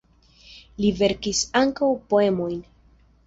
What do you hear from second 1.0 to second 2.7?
verkis ankaŭ poemojn.